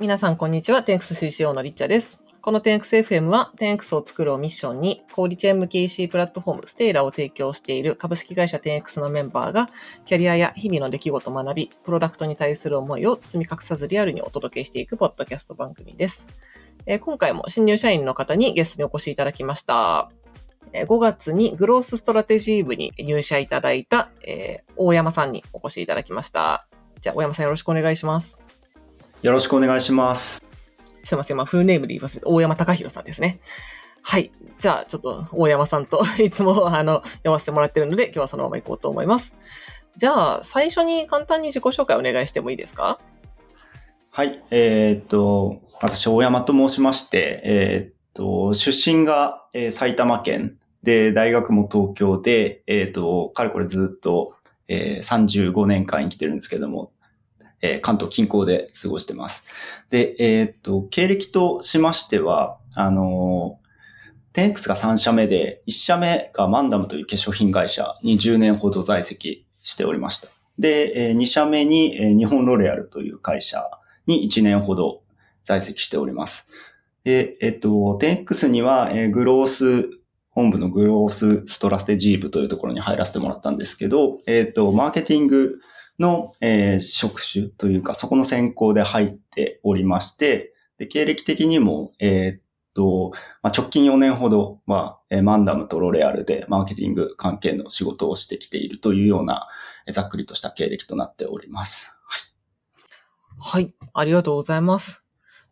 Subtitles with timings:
[0.00, 0.82] 皆さんこんにちは。
[0.82, 2.22] 10XCCO のリッチャです。
[2.40, 9.68] この 10XFM は 10X を作るをミッションに、小売チェーン向け EC プラットフォームステイラを提供している株式会社 10X のメンバーが、
[10.06, 16.26] キャリアや日々の出来事を学び、プロダクトに対する思いを包み隠さずリアルにお届けしていくポッドキャスト番組です。
[16.86, 20.10] えー今回も新入社員の方にゲストにお越しいただきました。
[20.72, 26.66] 5月にグロースストラテジー部に入社いただいた、えー大山さんにお越しいただきました。
[27.02, 28.39] じゃあ、大山さんよろしくお願いします。
[29.22, 30.42] よろしくお願いします。
[31.04, 31.36] すいません。
[31.36, 33.40] まあ、フルネームで言います大山隆弘さんですね。
[34.02, 34.32] はい。
[34.58, 39.34] じゃあ、ちょっと、大山さんといつも、あの、読ませてもらってるので、今日はそのまま行こうと思います。
[39.96, 42.98] じゃあ、最初に簡単に自己紹介お願いしてもいいですか？
[44.10, 44.42] はい。
[44.50, 54.34] えーっと、私、大山と申しまして、えーっと、出身が、えー埼玉県で、大学も東京で、えーっと、かれこれずっと、
[54.68, 56.92] えー35年間生きてるんですけども、
[57.62, 59.44] えー関東近郊で過ごしてます。
[59.90, 70.28] で、えーっと、経歴としましては、あのー、10X が3社目で、1社目がマンダムという化粧品会社に10年ほど在籍しておりました。
[70.58, 73.70] で、2社目に、日本ロレアルという会社
[74.06, 75.02] に1年ほど
[75.42, 76.52] 在籍しております。
[77.02, 77.68] で、えっと、
[78.00, 79.90] 10X には、グロース、
[80.30, 85.60] 本部のグロースストラステジー部というところに入らせてもらったんですけど、えっと、マーケティング
[86.00, 92.42] の、えー職種というか、そこの専攻で入っておりまして、で、経歴的にも、えっ
[92.74, 99.48] と、まあ、直近4年ほどは、えーマンダムとロレアルでマーケティング関係の仕事をしてきているというような、
[99.86, 101.96] えざっくりとした経歴となっております。
[102.06, 102.22] はい。
[103.38, 103.74] はい。
[103.94, 105.04] ありがとうございます。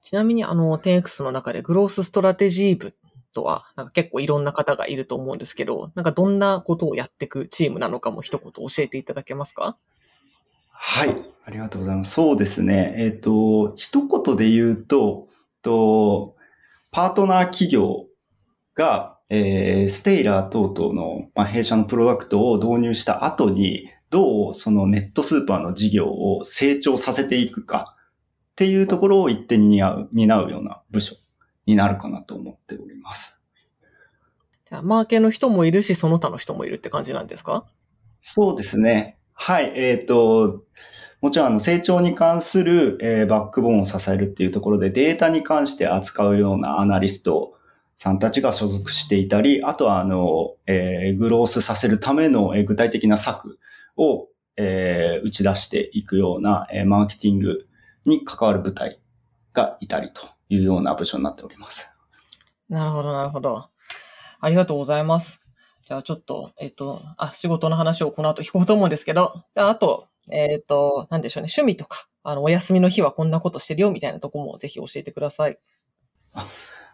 [0.03, 2.95] ちなみに、あの、10X の中でグロースストラテジー部
[3.35, 9.77] とは、なんか結構いろんな方がいると思うんですけど、なんかどんなことをやっていくチームなのかも一言教えていただけますか？
[10.81, 11.17] はい。
[11.45, 12.13] ありがとうございます。
[12.13, 12.95] そうですね。
[12.99, 15.27] えっ、と、一言で言うと、
[15.63, 16.37] と、
[16.93, 18.07] パートナー企業
[18.75, 27.97] が、えーステイラー等々の、まあ、弊社のプロダクトを導入した後に、どうそのネットスーパーの事業を成長させていくか
[28.53, 31.17] っていうところを一手に担う、担うような部署
[31.67, 33.43] になるかなと思っております。
[34.65, 37.67] じゃあ、マーケの人もいるし、その他の人もいるって感じなんですか？
[38.23, 39.18] そうですね。
[39.41, 39.73] はい。
[39.77, 40.65] えっ、と、
[41.21, 47.55] もちろんあの成長に関する、えーバックボーンを支えるっていうところでデータに関して扱うようなアナリスト
[47.95, 53.61] さんたちが所属していたり、あとはあの、えーグロースさせるための、えー具体的な策
[53.97, 57.69] を、えー打ち出していくような、えーマーケティング
[58.07, 58.99] に関わる部隊
[59.53, 61.95] がいたりというような部署になっております。
[62.69, 63.69] なるほど、なるほど。
[64.41, 65.41] ありがとうございます。
[65.89, 75.59] じゃあちょっと、えっ、と、あ、仕事の話をこの後聞こうと思うんですけど、じゃああと、えっ、と、なんでしょうね、趣味とか、あの、お休みの日はこんなことしてるよみたいなとこもぜひ教えてください。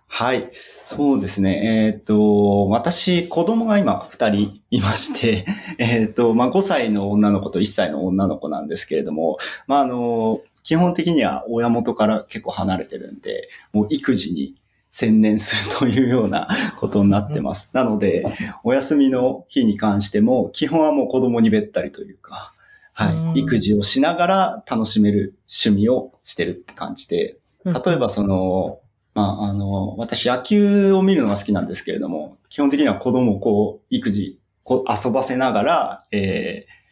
[0.07, 0.49] はい。
[0.53, 1.91] そうですね。
[1.93, 5.45] えっ、と、私、子供が今二人いまして、
[5.79, 14.55] えっ、と、まあ、5歳の女の子と1歳の女の子なんですけれども、まあ、あの、基本的には親元から結構離れてるんで、もう育児に
[14.95, 16.47] 専念するというような
[16.77, 17.71] ことになってます。
[17.73, 18.25] なので、
[18.63, 22.55] お休みの日に関しても、基本はもう子供にべったりというか、
[22.93, 23.41] はうんい。
[23.41, 28.79] 育児をしながら楽しめる趣味をしてるって感じで、例えばその、
[29.15, 36.85] まあ、あの、私野球を見るのが好きなんですけれども、基本的には子供をこう、育児、こう遊ばせながら、えー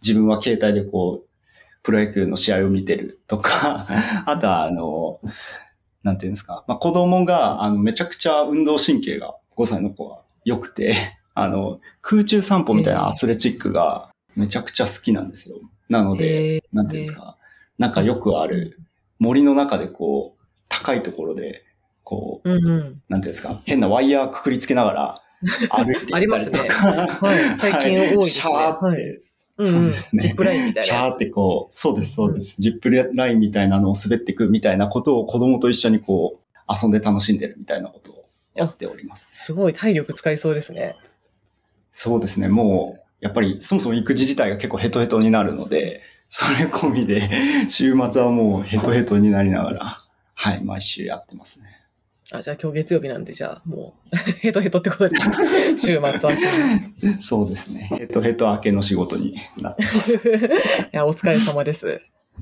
[0.00, 1.28] 自分は携帯でこう、
[1.82, 3.86] プロ野球の試合を見てるとか、
[4.26, 5.20] あとはあの、
[6.02, 10.94] なんていうんですか、まあ、子供が、あの、めちゃくちゃ運動神経が5歳の子は良くて、
[11.34, 15.56] あの、空中散歩みたいなアスレチックがめちゃくちゃ好きなんですよ。
[15.88, 17.36] なので、なんていうんですか、
[17.78, 18.80] なんかよくある
[19.18, 21.64] 森の中でこう、高いところで、
[22.02, 23.02] こう、うんうん。
[23.08, 25.22] なんていうんですか、変なワイヤーくくりつけながら
[25.70, 26.82] 歩いてありますねいったりとか。
[27.26, 27.56] はい。
[27.56, 28.20] 最近多いですね。
[28.26, 29.27] シャーって、はい
[29.60, 32.60] そうですねジップラインみたいなやシャーってこう、そうです、そうです。
[32.62, 38.24] ジップラインみたいなのを滑っていくみたいなことを子供と一緒にこう、遊んで楽しんでるみたいなことを
[38.54, 39.28] やっております。
[39.32, 39.36] つ。
[39.46, 40.96] すごい体力使いそうですね。
[41.90, 47.28] そうですね、もう、やっぱりそもそも育児自体が結構ヘトヘトになるので、それ込みで、
[47.68, 49.98] 週末はもうヘトヘトになりながら、
[50.34, 51.77] はい、毎週やってますね。
[52.32, 55.16] あ、じゃあ今日月曜日なんで、じゃあもう、 ヘトヘトってことで、
[55.76, 56.20] 週末は。
[57.20, 57.88] そうですね。
[57.96, 60.28] ヘトヘト明けの仕事になってます。
[60.28, 60.40] い
[60.92, 62.00] や、お疲れ様です。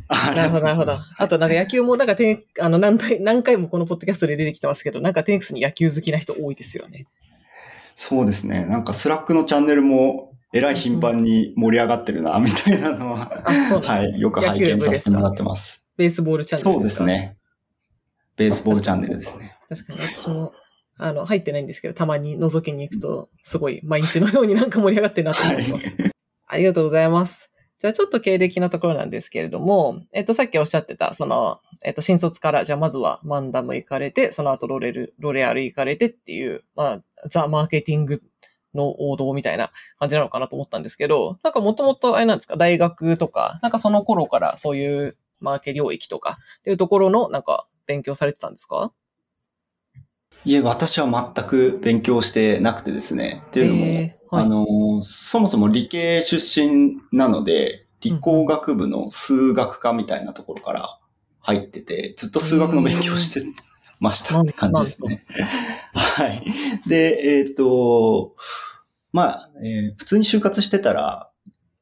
[0.08, 7.06] あなるほど、なるほどあとなんか野球も、なんか、てあの、何回、何回もこのポッドキャストで出てきてますけど、なんか、10X に野球好きな人多いですよね。
[7.94, 8.66] そうですね。
[8.66, 15.86] なんか Slack のチャンネルもえらい頻繁に盛り上がってるな、みたいなのは、うなんだはい、よく拝見させてもらってます。
[15.96, 17.04] ベースボールチャンネルそうです。
[17.04, 17.36] ね。
[18.36, 19.56] ベースボールチャンネルですね。
[19.68, 20.52] 確かに私も、
[20.98, 25.88] あの、入ってないんですけど、たまに覗きに行くと、すごい毎日のようになんか盛り上がってるなと思います。
[26.46, 27.50] ありがとうございます。
[27.78, 38.22] じゃあちょっと経歴のところなんですけれども、えっと、さっきおっしゃってた、その、えっと、新卒から、じゃあまずはマンダム行かれて、その後ロレル、ロレアル行かれてっていう、まあ、ザ・マーケティング
[38.74, 48.92] の王道みたいな感じなのかなと思ったんですけど、なんかもともとあれなんですか、大学とか、なんかその頃からそういうマーケ領域とかっていうところのなんか勉強されてたんですか？
[50.44, 53.42] いえ、私は全く勉強してなくてですね。
[53.48, 60.98] っていうのも、えーはいあの、そもそも理系出身なので、理工学部の数学科みたいなところから
[61.40, 63.42] 入ってて、ずっと数学の勉強して
[63.98, 65.24] ましたって感じですね。
[65.94, 66.44] はい。
[66.88, 68.36] で、えっ、と、
[69.12, 71.30] まあ、えー普通に就活してたら、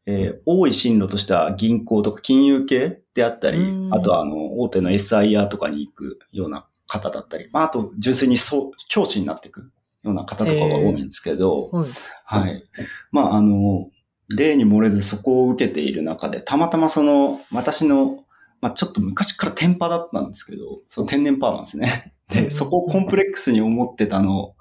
[0.07, 9.70] えー多い進路としては銀行とか金融系であったりう、んあとはあの、大手の SIR とかに行くような方だったり、まあ、あと純粋にそう教師になっていく
[10.02, 11.88] ような方とかが多いんですけど、はい。
[12.25, 12.62] はい。
[13.11, 13.88] まあ、あの、
[14.34, 18.25] 例に漏れずそこを受けている中で、たまたまその、私の、
[18.61, 22.14] まあ、ちょっと昔から天パだったんですけど、その天然パーマンですね。
[22.31, 24.55] で、うんそこをコンプレックスに思ってたの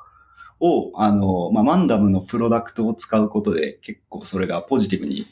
[0.60, 5.26] を、あの、まあ、マンダムのプロダクトを使うことで、結構それがポジティブに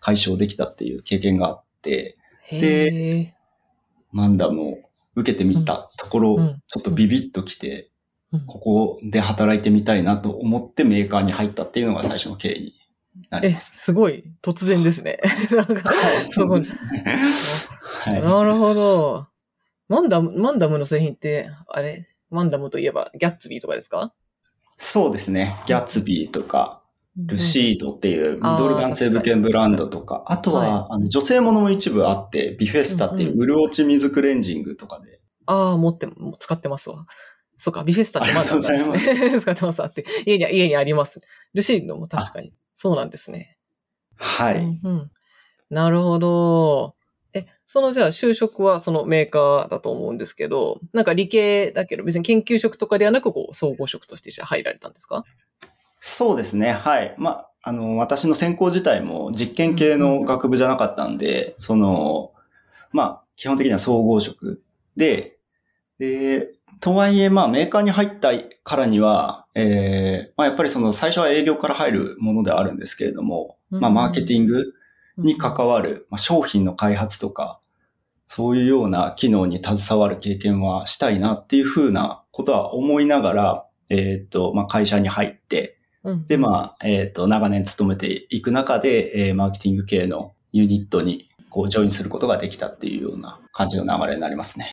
[0.00, 3.34] 解消できたっていう経験があって、へえ。
[4.12, 4.78] マンダムを
[5.14, 7.90] 受けてみたところ、うんちょっとビビッときて、
[8.32, 12.74] うんここで働いてみたいなと思ってメーカーに入ったっていうのが最初の経緯に
[13.30, 13.78] なりえ、ます。
[13.78, 15.18] すごい突然ですね。
[15.52, 16.82] なんか、はい、すごいそうで
[17.30, 17.76] すね。
[18.10, 18.22] はい。
[18.22, 19.26] なるほど。
[19.88, 22.08] マンダム、マンダムの製品って、あれ？
[22.30, 24.14] マンダムといえば、ギャッツビーとかですか？
[24.78, 25.54] そうですね。
[25.66, 26.81] ギャッツビーとか、
[27.16, 37.06] ルシードっていうミドル男性向けブランドとか、あとは、あの女性ものも一部あって、ビフェスタっていううん潤落ち水クレンジングとかで、ああ、持って、もう使ってますわ。
[37.58, 39.40] そうか、ビフェスタってマンダムなんありがとうごですね。
[39.40, 40.04] 使ってますあって。
[40.26, 41.20] 家に、家にあります。
[41.54, 42.52] ルシードも確かに。
[42.74, 43.58] そうなんですね。
[44.16, 44.56] はい。
[44.56, 45.10] うんうん。
[45.70, 46.94] なるほど。
[47.34, 55.24] え、そのじゃあ就職はそのメーカーだと思うんですけど、なんか理系だけど別に研究職とかではなくこう総合職としてじゃあ入られたんですか？
[56.04, 56.72] そうですね。
[56.72, 57.14] はい。
[57.16, 62.32] まあ、あの、私の専攻自体も実験系の学部じゃなかったんで、その、
[62.90, 64.64] まあ、基本的には総合職
[64.96, 65.38] で、
[66.00, 68.30] で、とはいえ、まあ、メーカーに入った
[68.64, 74.74] からには、えーまあ、やっぱりその最初は営業から入るものではあるんですけれども、まあ、マーケティング
[75.18, 77.60] に関わる、まあ、商品の開発とか、
[78.26, 94.72] そういうような機能に携わる経験はしたいなっていうふうなことは思いながら、えっ、と、まあ、会社に入って、うんで、まあ、えっ、と、長年勤めていく中で、えーマーケティング系のユニットに、こう、ジョインすることができたっていうような感じの流れになりますね。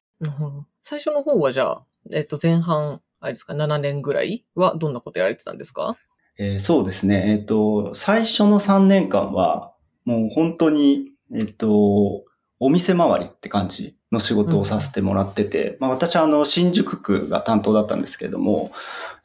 [0.82, 5.98] 最初の方はじゃあ、えっと、前半、あれですか、7年ぐらいはどんなことやられてたんですか？
[6.40, 7.26] えーそうですね。
[7.28, 9.74] えっ、と、最初の3年間は、
[10.06, 12.24] もう本当に、えっ、と、
[12.60, 18.72] お店回りって感じの仕事をさせてもらってて、まあ私はあの、新宿区が担当だったんですけれども、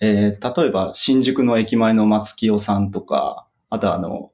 [0.00, 4.30] えー例えば新宿の駅前の松清さんとか、あとはあの、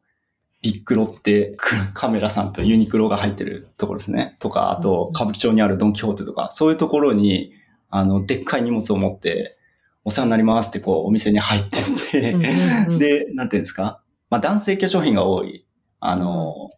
[0.62, 1.56] ビッグロって
[1.94, 4.36] カメラさんとユニクロが入ってるところですね。
[4.38, 7.54] とか、あと歌舞伎町にあるドンキホーテとか、そういうところに、
[7.88, 9.56] あの、でっかい荷物を持って、
[10.04, 12.48] お世話になりますってこう、お店に入ってって、うんう
[12.90, 12.98] んうん。
[13.00, 15.66] で、なんていうんですかまあ男性化粧品が多い、
[15.98, 16.70] あの、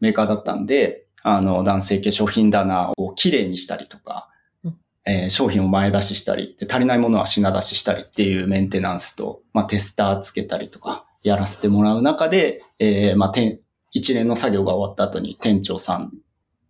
[0.00, 4.28] メーカーだったんで、あの、男性化粧品棚をきれいにしたりとか、
[4.64, 4.76] うん。
[5.06, 13.60] えー商品を前出ししたりで、足りないものは品出ししたりっていうメンテナンスと、まあテスターつけたりとか、やらせてもらう中で、えーまあ店、
[13.92, 16.12] 一連の作業が終わった後に店長さん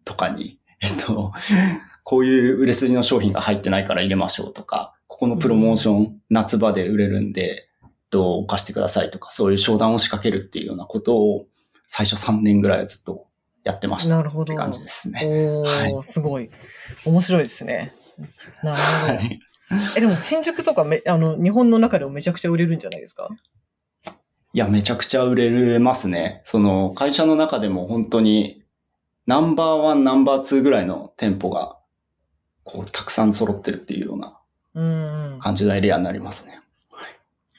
[0.04, 1.32] とかに、えっと、
[2.04, 7.68] こういう売れ筋の商品が入ってないから入れましょうとか、ここのプロモーション、夏場で売れるんで、
[8.10, 11.46] どう貸してくださいとか、そういう商談を仕掛けるっていうようなことを、
[11.86, 13.26] 最初3年ぐらいはずっと
[13.64, 15.20] やってましたなるほどって感じですね。
[15.24, 16.50] おー、はすごい。
[17.04, 17.94] 面白いですね。
[18.62, 19.14] なるほど。
[19.14, 19.40] はい。
[19.96, 23.28] え、でも新宿とかめ、あの、日本の中でもめちゃくちゃ売れるんじゃないですか？
[24.52, 26.40] いや、めちゃくちゃ売れますね。
[26.42, 28.64] その、会社の中でも本当に、
[29.26, 31.78] ナンバーワン、ナンバーツーぐらいの店舗が、
[32.64, 35.38] こう、たくさん揃ってるっていうような。
[35.38, 36.60] 感じのエリアになりますね。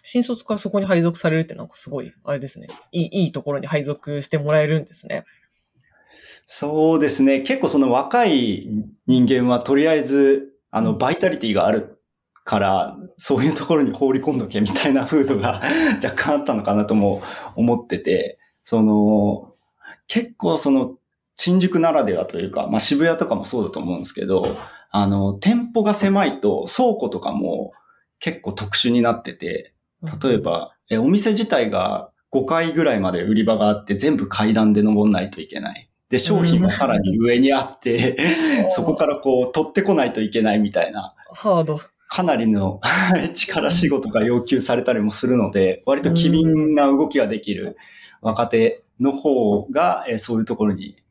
[0.03, 2.67] 新卒からそこに配属されるってなんかすごい、あれですね。
[2.91, 5.23] いい、いいところに配属してもらえるんですね。
[6.45, 7.41] そうですね。
[7.41, 8.67] 結構その若い
[9.07, 12.01] 人間はとりあえず、あの、バイタリティがある
[12.43, 15.61] から、そういうところに放り込んどけみたいな風土が
[16.03, 17.21] 若干あったのかなとも
[17.55, 19.53] 思ってて、その、
[20.07, 20.97] 結構その、
[21.35, 24.55] 新宿ならではというか、まあ渋谷とかもそうだと思うんですけど、
[24.91, 27.71] あの、店舗が狭いと倉庫とかも
[28.19, 29.73] 結構特殊になってて、
[30.21, 35.90] 例えば、えお店自体が5階ぐらいまで売り場があって全部階段で登んないといけない。
[36.11, 38.17] で、商品はさらに上にあって、
[38.69, 41.79] そこからこう取ってこないといけないみたいな、ハード。
[42.09, 42.81] かなりの
[43.33, 47.77] 力仕事が要求されたりもするので、割と機敏な動きができる
[48.21, 51.01] 若手の方が、えそういうところに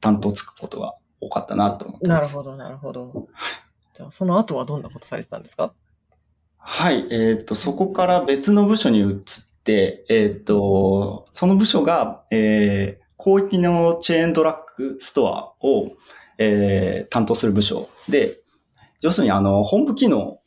[0.00, 2.34] 担当つくことが多かったなと思ってます。
[2.34, 3.28] なるほど、なるほど。
[3.92, 5.74] じゃあ、その後はどんなことされてたんですか？
[6.56, 7.06] はい。
[7.10, 9.16] えっ、と、そこから別の部署に移っ
[9.62, 15.96] て、えっ、と、その部署が、えー、広域のチェーンドラッグストアを、
[16.38, 18.38] えー、担当する部署で、
[19.00, 20.40] 要するにあの、本部機能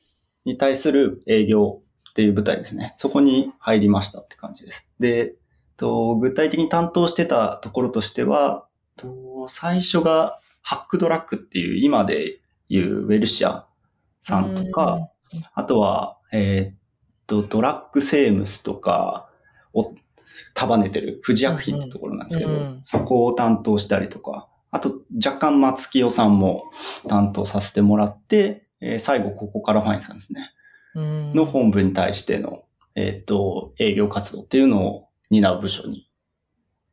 [0.45, 2.93] に対する営業っていう部隊ですね。
[2.97, 4.91] そこに入りましたって感じです。
[4.99, 5.35] で、
[5.75, 13.67] と具体的に担当してたところとしては、と最初がハックドラッグっていう今でいうウェルシア
[14.19, 15.09] さんとか、
[15.53, 16.75] あとは、えーっ
[17.27, 19.29] と、ドラッグセームスとか
[19.73, 19.93] を
[20.53, 26.65] 束ねてる富士薬品ってところなんですけど、うんうんそこを担当したりとか、あと若干松清さんも
[27.07, 30.51] 担当させてもらって、えー最後ここからファインさんですね。
[30.95, 32.63] うんの本部に対しての、
[32.95, 36.09] えーっと、営業活動っていうのを担う部署に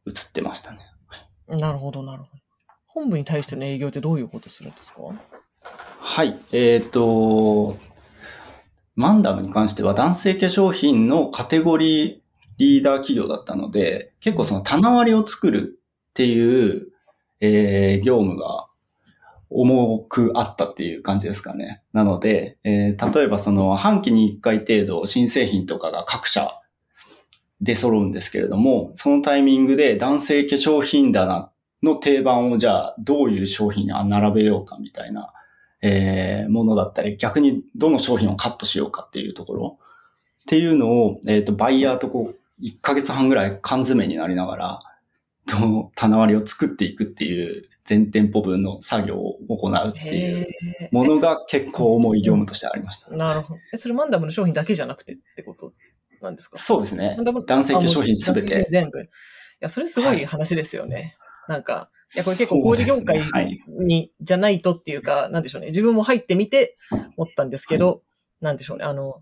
[0.06, 0.78] 移ってましたね。
[1.48, 2.42] なるほど、なるほど。
[2.86, 5.00] 本部に対しての営業ってどういうことするんですか？
[6.00, 6.38] はい。
[6.52, 7.78] えっ、と、
[8.94, 12.23] マンダムに関しては男性化粧品のカテゴリー
[12.58, 15.78] リーダー企業だったので、結構その棚割りを作る
[16.10, 16.88] っていう、
[17.40, 18.66] えー業務が
[19.50, 21.82] 重くあったっていう感じですかね。
[21.92, 26.60] なので、えー例えばその半期に1回程度新製品とかが各社
[27.60, 31.50] で揃うんですけれども、そのタイミングで男性化粧品棚
[31.82, 35.32] の定番をじゃあどういう商品に並べようかみたいな
[35.82, 39.78] えーものだったり、逆にどの商品をカットしようかっていうところ
[40.44, 44.80] っていうのを、えっ、と、バイヤーとこう、1ヶ月半ぐらい缶詰になりながら、
[45.46, 50.46] と棚割りを作っていくっていう全店舗分の作業を行うっていう。
[50.90, 53.14] ものが結構重い業務としてありました。
[53.14, 53.60] なるほど。
[53.72, 55.72] え、それマンダムの商品だけじゃなくてってこと
[56.22, 56.56] なんですか？
[56.56, 57.18] そうですね。
[57.18, 58.66] 男性化粧品すべて。
[58.70, 59.02] 全部。
[59.02, 59.06] い
[59.60, 61.16] や、それすごい話ですよね。
[61.46, 63.60] なんか、いや、これ結構工事業界そうですねはい。
[63.84, 65.68] に、じゃないとっていうか、なんでしょうね。
[65.68, 66.78] 自分も入ってみて
[67.16, 68.02] 思ったんですけど、
[68.40, 68.84] なんでしょうね。
[68.84, 69.20] あの、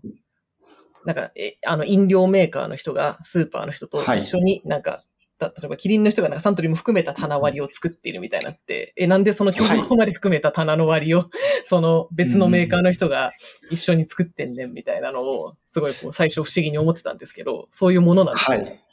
[1.05, 5.03] なんか、え、あの、飲料メーカーの人がスーパーの人とはい一緒になんか、
[5.39, 11.29] た例えばキリンの人がなんかサントリーも含めた棚割りを作っているみたいなって、え、なんでその競合まで含めた棚の割りを、
[11.65, 13.33] その別のメーカーの人が
[13.69, 18.57] 一緒に作ってんねんみたいなのを、すごいこう最初不思議に思ってたんですけど、そういうものなんですね。
[18.57, 18.83] はい。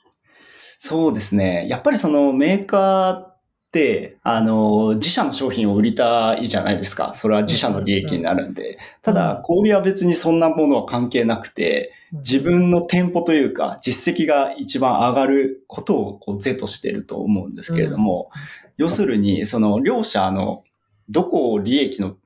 [0.79, 1.67] そうですね。
[1.69, 3.30] やっぱりそのメーカー
[3.71, 7.15] って、あの、自社の商品を売りたいじゃないですか。
[7.15, 8.79] それは自社の利益になるんで。
[9.01, 18.31] ただ、小売りは別にそんなものは関係なくて、自分の店舗というか、実績が一番上がることをこう是としてると思うんですけれども、
[18.77, 20.65] 要するに、その両者の
[21.09, 22.17] どこを利益の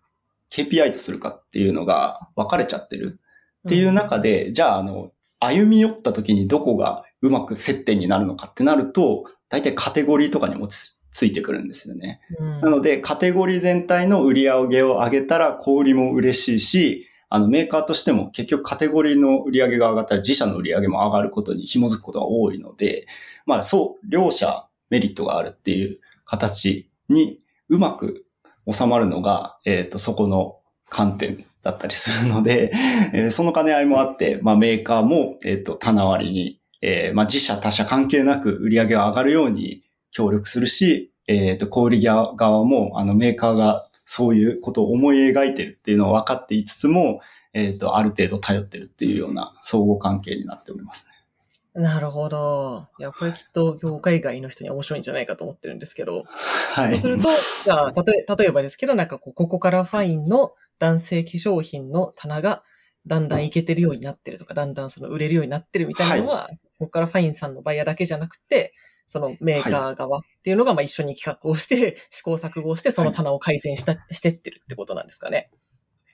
[0.50, 3.20] KPI とするかっていうのが分かれちゃってる。
[3.66, 5.10] っていう中で、じゃあ、あの、
[5.40, 12.21] 歩み寄った時にどこがうまく接点になるのかってなると、大体カテゴリーとかにもつついてくるんですよね。
[12.38, 23.06] うんなので、カテゴリー全体の売り上げを上げたら小売りも嬉しいし、あのメーカーとしても結局カテゴリーの売り上げが上がったら自社の売り上げも上がることに紐づくことが多いので、
[23.47, 28.26] まあそう、両者メリットがあるっていう形にうまく
[28.71, 32.73] 収まるのが、えっ、と、そこの観点だったりするので、
[33.12, 39.84] えーその兼ね合いもあって、まあメーカーも、えっ、と、棚割りに、えーまあ自社他社関係なく売り上げが上がるように
[40.14, 47.21] 協力するし、えっ、と、小売側側も、あの、メーカーがそういうことを思い描いてるっていうのを分かっていつつも、
[47.52, 51.83] えっ、と、ある程度頼ってるっていうような相互関係になっておりますね。
[51.83, 52.87] なるほど。
[53.00, 56.25] いや、これきっと業界外の人には面白いんじゃないかと思ってるんですけど。
[56.73, 56.92] はい。
[56.92, 57.28] そうすると、
[57.64, 62.62] じゃあ、たとえ例えばですけど、なんかこう、ここからファインの男性化粧品の棚が
[63.06, 68.73] だんだんいけてるようになってるとか、だんだんその売れるようになってるみたいなのは、ここからファインさんのバイヤーだけじゃなくて、
[69.06, 75.50] そのメーカー側っていうのがまあ一緒に企画をして、 試行錯誤をして、その棚を改善した、してってるってことなんですかね。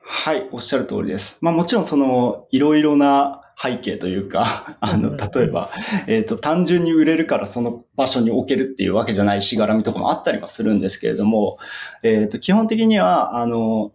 [0.03, 1.39] はい、おっしゃる通りです。
[1.41, 5.71] まあもちろんその、いろいろな背景というか、 あの、例えば、
[6.07, 11.59] えっ、と、単純に売れるからその場所に置けるっていうわけじゃないしがらみとかもあったりはするんですけれども、
[12.03, 13.93] えっ、と、基本的には、あの、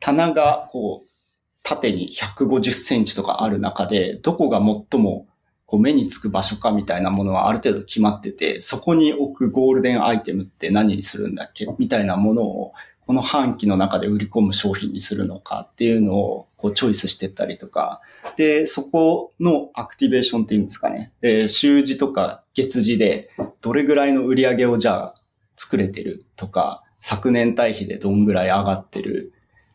[0.00, 1.10] 棚がこう、
[1.62, 5.26] 縦に150センチとかある中で、どこが最も
[5.70, 11.64] こう目につく場所かみたいなものはある程度決まってて、そこに置くゴールデンアイテムって何にするんだっけ？
[11.78, 12.72] みたいなものを、
[13.06, 18.00] この半期の中で売り込む商品にするのかっていうのをこうチョイスしてったりとか、
[18.36, 21.12] で、そこのアクティベーションっていうんですかね。
[21.20, 25.14] で、週次とか月次でどれぐらいの売り上げをじゃあ
[25.54, 29.32] 作れてるとか、昨年対比でどんぐらい上がってる、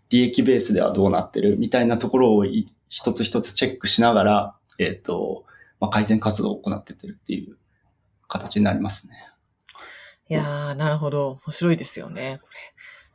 [0.10, 5.46] 利益ベースではどうなってるみたいなところを一つ一つチェックしながら、えっ、ー、と、
[5.86, 7.58] まあ、改善活動を行ってってるっていう
[8.28, 9.14] 形になりますね。
[10.30, 11.40] いやー、なるほど。
[11.46, 12.56] 面白いですよね、これ。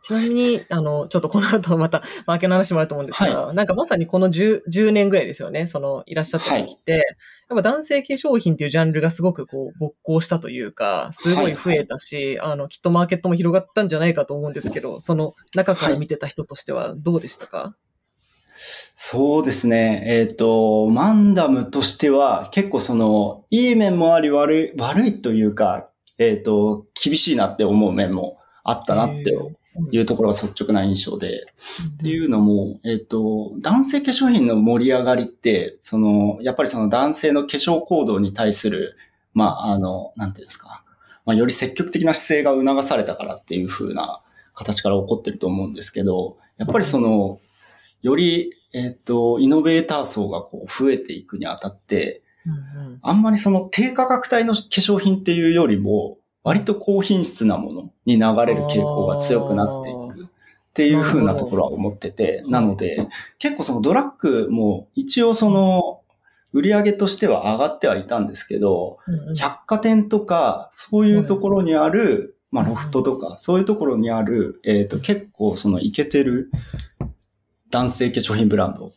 [0.03, 17.90] ちなみに、あの、ちょっとこの後また、マーケの話もあると思うんですけど、はい、なんかまさにこの 10, 10年ぐらいですよね、その、いらっしゃった時って、はい、やっぱ男性化粧品っていうジャンルがすごくこう、勃興したというか、すごい増えたし、はいはい、あの、きっとマーケットも広がったんじゃないかと思うんですけど、その中から見てた人としてはどうでしたか、はい
[18.63, 20.03] そうですね。
[20.07, 25.89] えっ、ー、と、マンダムとしては結構その、いい面もあり悪い、悪いというか、
[26.19, 29.35] えっ、ー、と、厳しいなって思う面もあったなって
[29.91, 31.47] いうところが率直な印象で。
[31.95, 38.97] っていうのも、えっ、ー、と、男性化粧品の盛り上がりって、その、やっぱりその男性の化粧行動に対する、
[39.33, 40.85] まあ、あの、なんていうんですか、
[41.25, 44.21] まあ、より積極的な姿勢が促されたからっていう風な
[44.53, 47.39] 形から起こってると思うんですけど、やっぱりその、
[48.03, 66.01] より、えっ、ー、と、イノベーター層がこう増えていくにあたって、うんうん、あんまりその低価格帯の化粧品っていうよりも、割と高品質なものに流れる傾向が強くなっていくっていう風なところは思ってて、なので、結構そのドラッグも一応その
[66.53, 68.99] 売り上げとしては上がってはいたんですけど、
[69.37, 76.51] 百貨店とかそういうところにある、まあロフトとかそういうところにある、えっ、と結構そのイケてる
[77.71, 78.93] 男性化粧品ブランド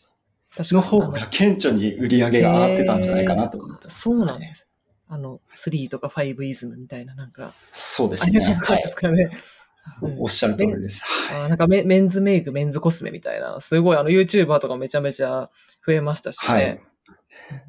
[0.58, 4.01] の方が顕著に売り上げが上がってたんじゃないかなと思ってます。
[4.01, 4.68] そうなんです。
[5.08, 7.53] あの、3とか5イズムみたいな、なんか。
[7.72, 8.58] そうですね。
[8.63, 8.84] はい。
[10.01, 11.03] おっしゃる通りです。
[11.34, 15.50] はい、なんかメメンズメイク、メンズコスメみたいな、すごいあの YouTuber とかめちゃめちゃ
[15.86, 16.54] 増えましたしね。
[16.54, 16.82] はい。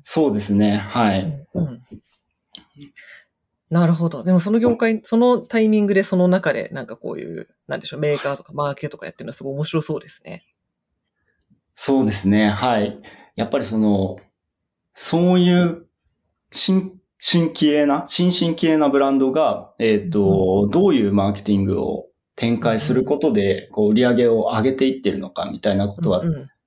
[0.03, 0.77] そうですね。
[0.77, 1.47] はい。
[1.55, 1.83] うん、
[3.69, 4.23] なるほど。
[4.23, 10.45] でもその業界、そのタイミングでその中でなんかこういう、なんでしょう、メーカーとかマーケとかやってるのはすごい面白そうですね。
[11.75, 12.49] そうですね。
[12.49, 13.01] はい。
[13.37, 14.17] やっぱりその、
[14.93, 15.87] そういう
[16.51, 16.95] 新
[17.27, 22.05] 新規鋭な、新進気鋭なブランドが、えっ、ー、と、どういうマーケティングを
[22.37, 26.23] 展開することで、こう、売り上げを上げていってるのかみたいなことは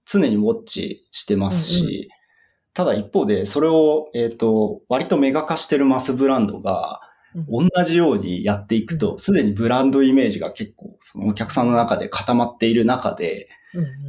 [0.06, 2.10] 常にウォッチしてますし、
[2.74, 7.02] ただ一方で、それを、えっ、ー、と、割とメガ化してるマスブランドが、
[7.48, 13.48] 同じようにやっていくと、すでにブランドイメージが結構、そのお客さんの中で固まっている中で、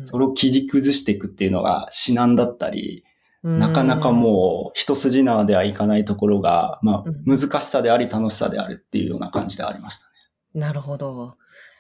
[0.03, 3.05] それを切り崩していくっていうのが至難だったり、
[3.42, 10.12] なかなかもう一筋縄ではいかないところが、まあ、難しさであり楽しさであるっていうような感じでありましたね。
[10.61, 11.37] なるほど。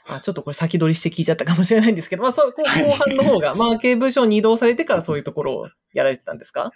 [0.06, 6.70] あちょっとこれ先取りして聞いちゃったかもしれないんですけど、まあ、そう後半の方が、マーケ部署に移動されてからそういうところをやられてたんですか？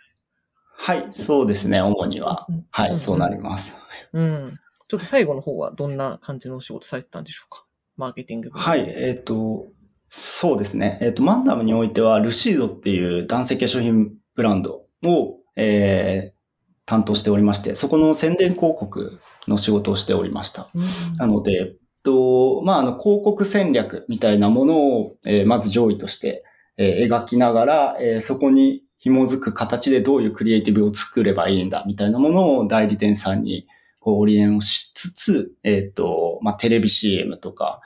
[0.75, 2.47] はい、そうですね、主には。
[2.71, 3.81] はい、そうなります。
[4.13, 4.59] うん。
[4.89, 7.65] ちょっと最後の方はどんな感じのお仕事されてたんでしょうか？
[7.97, 9.69] マーケティングはい、えっ、ー、と、
[10.15, 10.99] そうですね。
[11.01, 16.39] えっ、ー、と、マンダムにおいては、ルシードっていう男性化粧品ブランドを、えー、
[16.85, 20.69] 担当しておりまして、そこの宣伝広告の仕事をしておりました。
[20.75, 20.83] うん、
[21.17, 26.45] なので、と、まあ、あの、広告戦略みたいなものを、えー、まず上位として、
[26.77, 33.67] えー、描きながら、えー、そこに紐づく形でどういうクリエイティブを作ればいいんだ、みたいなものを代理店さんに、
[33.99, 37.81] こう、オリエンをしつつ、えっ、と、まあ、テレビ CM とか、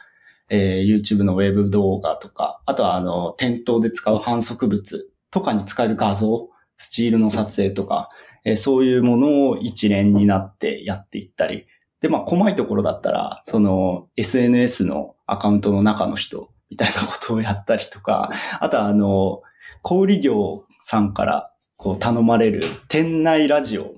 [0.49, 8.11] えー、YouTube のウェブ動画とか、あとは、あの、店頭で使う反則物とかに使える画像スチールの撮影とか、
[8.45, 11.67] えー、そういうものを一連になってやっていったり、
[12.01, 18.31] で、まあ、細いところだったら、その SNS のアカウントの中の人みたいなことをやったりとか、
[18.61, 19.43] あとはあの、
[19.83, 23.95] 小売業さんからこう頼まれる店内ラジオ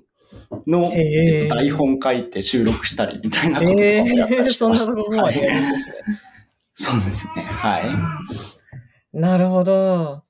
[0.66, 4.92] の、えっと、台本書いて収録したりみたいなこととかもやったりしてました。
[4.92, 5.40] はい、そ
[6.96, 7.42] うですね。
[7.42, 9.18] はい。
[9.18, 10.22] なるほど。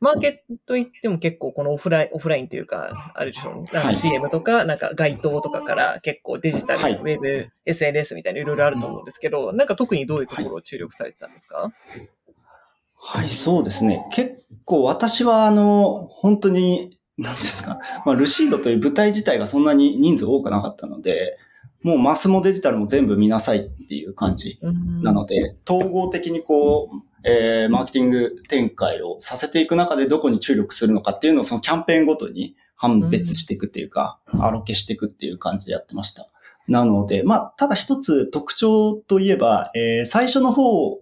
[0.00, 14.04] マーケット行っても結構このオフライン、オフラインというか、あるでしょう、はい、CM とか、なんか街頭とかから結構デジタル、はい、ウェブ、SNS みたいないろいろあると思うんですけど、なんか特にどういうところを注力されてたんですか、はい、はい、そうですね。
[14.12, 21.38] 結構私はあの、本当に、何ですか、まあ、ルシードという舞台自体がそんなに人数多くなかったので、
[21.82, 24.58] もうマスもデジタルも全部見なさいっていう感じ
[25.02, 36.28] なので、統合的にこう、えー、マーケティング展開をさせていく中でどこに注力するのかっていうのをそのキャンペーンごとに判別していくっていうか、アロケしていくっていう感じでやってました。
[36.68, 41.00] なので、まあ、ただ一つ特徴といえば、えー、最初の方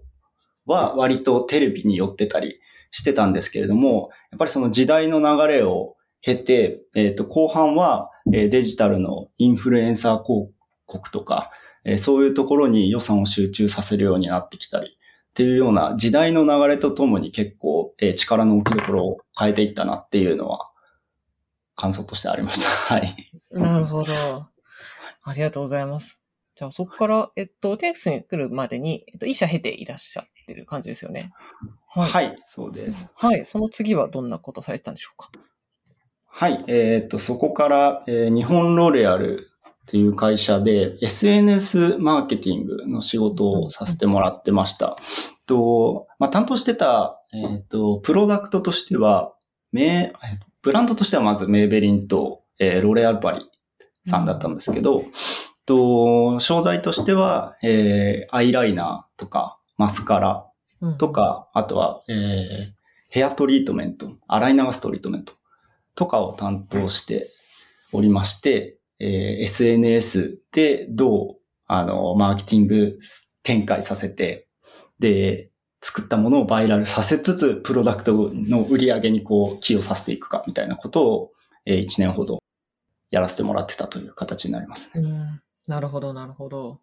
[0.66, 2.60] は割とテレビに寄ってたり
[2.90, 10.50] してたんですけれども、やっぱりその時代の流れを経て、えっ、ー、と、後半は、えデジタルのインフルエンサー広
[10.86, 11.50] 告とか、
[11.84, 14.90] えそういうところに予算を集中させるようになってきたり、っ
[15.34, 20.70] ていうような時代の流れとともに結構、え力の置きどころを変えていったなっていうのは、
[21.76, 22.68] 感想としてありました。
[22.94, 23.16] はい。
[23.50, 24.12] なるほど。
[25.24, 26.20] ありがとうございます。
[26.54, 31.32] じゃあそこから、えっと、テンクスに来るまでに、えっと、医者経ていらっしゃってる感じですよね。
[31.88, 32.10] はい。
[32.10, 33.10] はい、そうです。
[33.16, 33.44] はい。
[33.44, 35.32] その次はどんなことされてたんでしょうか？
[36.26, 36.64] はい。
[36.68, 39.50] えー、っと、そこから、えー、日本ロレアル
[39.84, 44.96] っていう会社で SNS マーケティングの仕事をさせてもらってました。
[45.46, 49.34] と、まあ、担当してた、えー、と、プロダクトとしては、
[50.62, 53.44] ブランドとしてはまずメーベリンと、えー、ロレアルパリ
[54.04, 55.04] さんだったんですけど、
[55.66, 60.46] と、商材としては、えー、アイライナーとか、マスカラ
[60.98, 62.14] とか、あとは、えー、
[63.10, 65.34] ヘアトリートメント、洗い流すトリートメント
[65.94, 67.28] とかを担当して
[67.92, 72.98] おりまして、えー、SNS でどう、あの、マーケティング
[73.42, 74.48] 展開させて、
[74.98, 81.32] で、作ったものをバイラルさせつつ、プロダクトの売り上げにこう、寄与させていくか、みたいなことを、
[81.66, 82.38] えー、1年ほど
[83.10, 85.08] やらせてもらってたという形になりますね。
[85.08, 86.80] うん、なるほど、なるほど。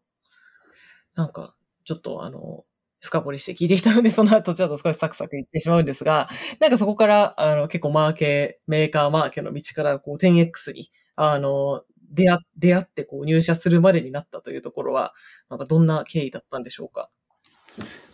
[1.15, 2.63] なんか、ちょっとあの、
[2.99, 15.13] 深掘りして聞いてきたので、その後ちょっと少しサクサクいってしまうんですが、なんかそこから、あの、結構マーケ、メーカーマーケの道から、こう、10X に、あの、出会出会ってこう入社するまでになったというところは、
[15.49, 17.09] なんかどんな経緯だったんでしょうか？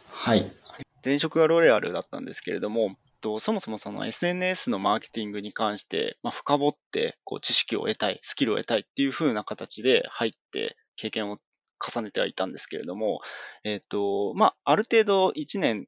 [0.09, 0.51] はい。
[1.03, 11.37] 前職がロレアルだったんですけれども、とそもそもその SNS のマーケティングに関して、まあ、深掘ってこう知識を得たい、スキルを得たいっていう風な形で入って経験を
[11.79, 13.21] 重ねてはいたんですけれども、
[13.63, 15.87] えっ、ー、と、まあ、ある程度1年、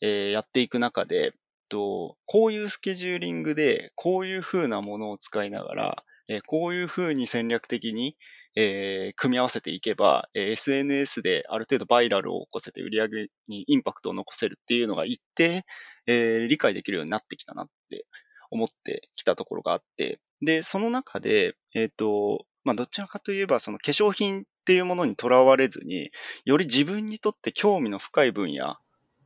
[0.00, 1.32] えー、やっていく中で、
[1.68, 8.16] とこういうスケジューリングで、こういう風なものを使いながら、えこういうふうに戦略的に、
[8.54, 15.64] え、組み合わせていけば、え、SNS である程度バイラルを起こせて売り上げにインパクトを残せるっていうのが一定、
[16.06, 18.04] え、理解できるようになってきたなって
[18.50, 26.10] 思ってきたところがあって、で、その中で、えっ、と、まあ、どちらかといえば、その化粧品っていうものにとらわれずに、
[26.44, 28.76] より自分にとって興味の深い分野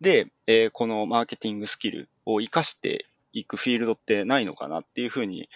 [0.00, 5.48] で、え、このマーケティングスキルを活かしていくフィールドってないのかなっていうふうに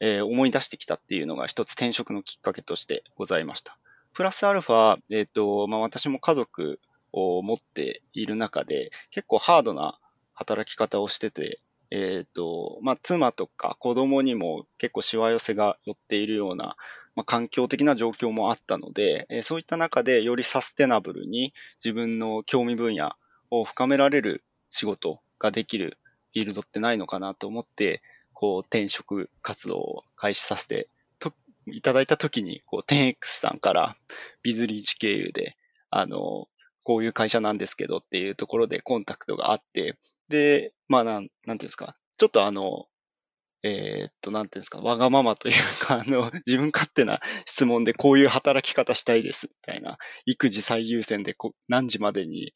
[0.00, 3.78] えー、思い出してきたっていうのが一つ転職のきっかけとしてございました。
[4.12, 6.80] プラスアルファ、えっ、ー、と、まあ、私も家族
[7.12, 9.98] を持っている中で、結構ハードな
[10.34, 16.76] 働き方をしてて、えっ、ー、と、まあ、妻とか子供にも結構しわ寄せが寄っているような、
[17.16, 21.54] まあ、環境的な状況もあったので、えー、そういった中でよりサステナブルに
[21.84, 23.12] 自分の興味分野
[23.50, 25.98] を深められる仕事ができる
[26.32, 28.02] フィールドってないのかなと思って、
[28.34, 31.32] こう、転職活動を開始させてと
[31.66, 33.96] いただいたときに、こう、10X さんから
[34.42, 35.56] ビズリーチ経由で、
[35.90, 36.48] あの、
[36.82, 39.96] こういう会社なんですけどっていうところでコンタクトがあって、
[40.28, 42.86] で、まあ、なん、なんていうんですか、ちょっとあの、
[43.66, 52.52] えー、っと、なんていうんですか、わがままというか、あの、自分勝手な質問でこういう働き方したいです、みたいな、育児最優先でこ何時までに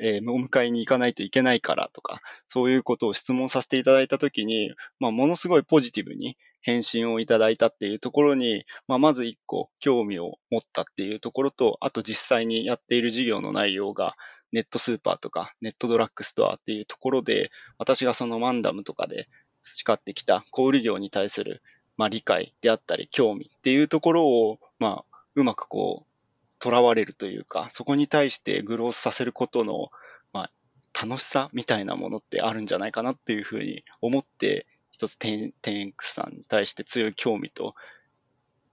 [0.00, 14.16] えー、お迎えに行かないといけないからとか、そういうことを質問させていただいたときに、まあ、ものすごいポジティブに返信をいただいたっていうところに、まあ、まず一個興味を持ったっていうところと、あと実際にやっている事業の内容が、
[14.52, 19.28] ネットスーパーとかネットドラッグストアっていうところで、私がそのマンダムとかで
[19.62, 21.62] 培ってきた小売業に対する、
[21.96, 26.11] まあ、理解であったり興味っていうところを、まあ、うまくこう、
[26.62, 29.90] 囚われるというか、そこに対してグロースさせることの、
[30.32, 30.50] まあ、
[31.06, 37.74] 楽しさみたいなものってあるんじゃないかなっていうふうに思って、一つ 10X さんに対して強い興味と、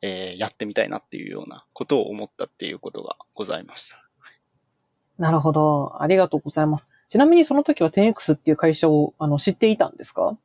[0.01, 3.97] えー、やってみたいなっていうようなことを思ったっていうことがございました。
[5.17, 6.01] なるほど。
[6.01, 6.87] ありがとうございます。
[7.09, 10.37] ちなみにその時は 10X っていう会社をあの知っていたんですか？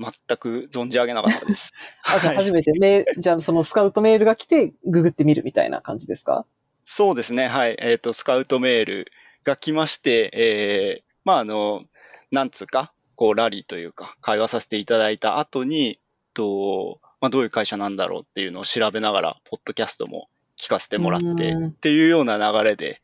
[0.00, 1.72] 全く存じ上げなかったです。
[2.04, 6.46] あ、じゃあ初めてメール、じゃあそのスカウトメールが来て、ググってみるみたいな感じですか？
[6.86, 7.46] そうですね。
[7.46, 7.76] はい。
[7.78, 9.12] えっ、ー、と、スカウトメール
[9.44, 11.84] が来まして、えー、まあ、あの、
[12.30, 16.00] なんつうか、こう、ラリーというか、会話させていただいた後に、
[16.34, 23.02] と、まあ、どういう会社なんだろうっていうのを調べながら、ポッドキャストも聞かせてもらって、っていうような流れで、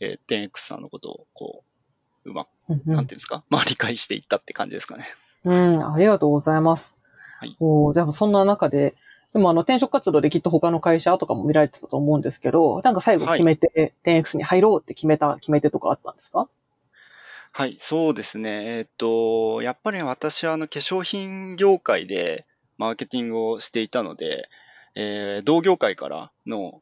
[0.00, 1.64] えー、10X さんのことを、こ
[2.24, 5.06] う、うまく、なんていうんですか、まあ、理解していったって感じですかね。
[5.44, 6.96] うん、ありがとうございます。
[7.40, 7.56] はい。
[7.60, 8.94] おーじゃあそんな中で、
[9.32, 16.48] でもあの転職活動できっと他の会社とかも見られてたと思うんですけど、なんか最後決めて、10X に入ろうって決めた、決め手とかあったんですか？
[17.52, 18.78] はい、そうですね。
[18.78, 22.46] えっと、やっぱり私はあの化粧品業界で
[22.78, 24.48] マーケティングをしていたので、
[24.94, 26.80] えー同業界からの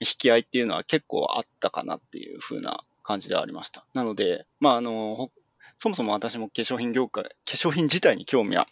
[0.00, 3.86] 引き合いっていうのは結構あったかなっていう風な感じではありました。
[3.94, 5.30] なので、まああの、ほ
[5.76, 8.66] そもそも私も化粧品業界、化粧品自体に興味は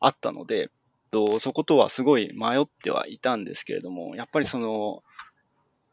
[0.00, 0.70] あったので、
[1.10, 5.02] とそことはすごい迷ってはいたんですけれども、やっぱりその、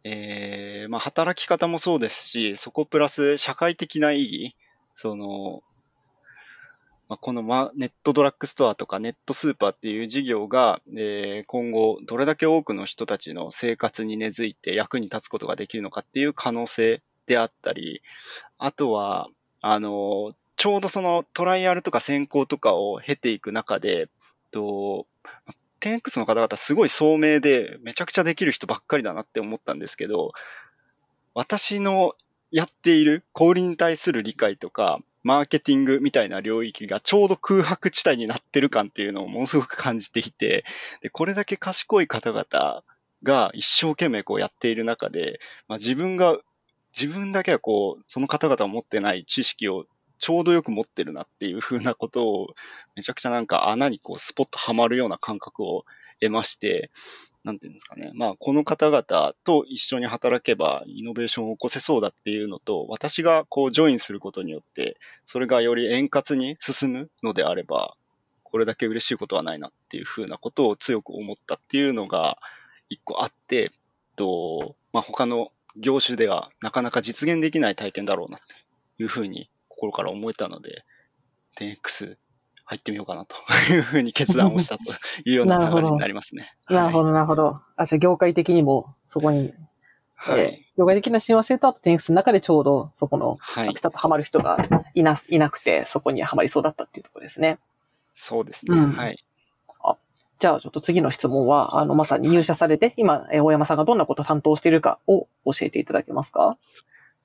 [0.04, 4.56] えーまあ、働き方もそうですし、そこプラス社会的な意義、
[4.96, 5.64] その、
[7.08, 18.02] まあ、このまネットドラッグストアとかネットスーパーっていう事業が、えー今後どれだけ多くの人たちの生活に根付いて役に立つことができるのかっていう可能性であったり、
[18.58, 19.28] あとは、
[19.68, 24.10] あの、ちょうどそのトライアルとか選考とかを経ていく中で、
[24.52, 25.08] と、
[25.82, 30.34] 10X の方々すごい聡明でめちゃくちゃできる人ばっかりだなって思ったんですけど、
[31.34, 32.14] 私の
[32.52, 40.64] やっている小売に対する理解とか、マーケティングみたいな領域がちょうど空白地帯になってる感っていうのをものすごく感じていて、
[41.02, 42.84] でこれだけ賢い方々
[43.24, 46.38] が一生懸命こうやっている中で、まあ、自分が、
[47.00, 49.86] 自分だけはこう、その方々が持ってない知識を
[50.18, 52.56] ちょうどよく持ってるなっていう風なことを、
[52.96, 55.86] めちゃくちゃなんか穴にこうスポッとはまるような感覚を
[56.22, 56.92] 得まして、
[57.44, 58.12] なんていうんですかね。
[58.16, 67.96] まあ、この方々と一緒に働けばイノベーションを起こせそうだっていうのと、私がこうジョインすることによって、それがより円滑に進むのであれば、
[68.44, 72.40] これだけ嬉しいことはないなっていうふうなことを強く思ったっていうのが
[72.90, 73.72] 一個あって、
[74.16, 78.56] と、まあ、他の業種ではなかなか実現できない体験だろうなって
[79.02, 80.84] いうふうに心から思えたので、
[81.58, 82.18] 10X
[82.66, 83.36] 入ってみようかなと
[83.72, 84.84] いうふうに決断をしたと
[85.26, 86.54] いうような流れになりますね。
[86.70, 87.62] なるほど、なるほど。
[87.76, 89.54] あ、じゃあ業界的にもそこに、
[90.16, 90.40] はい。
[90.40, 93.74] えー業界的な親和性とあと 10X の中でちょうどそこの、はい。
[93.74, 94.58] ピタッとハマる人が
[94.94, 97.60] いな、いなくて、そこにはまりそうだったっていうところですね。
[98.14, 98.78] そうですね。
[98.78, 99.25] うんはい。
[100.40, 106.58] じゃあちょっと次の質問は、あの、まさに入社されて、今、え大山さんがどんなことを担当しているかを教えていただけますか？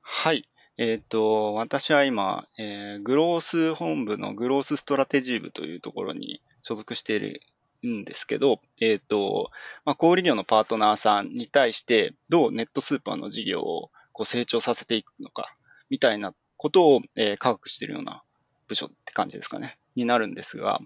[0.02, 0.46] はい。
[0.78, 7.42] えっ、と、私は今、えーグロース本部のグロースストラテジー部というところに所属している
[7.86, 9.50] んですけど、えっ、と、
[9.84, 15.54] まあ、小売業のパートナーさんに対して、どうネットスーパーの事業をこう成長させていくのか、
[15.90, 18.22] みたいなことを、えー科学しているような
[18.68, 20.80] 部署って感じですかね、になるんですが、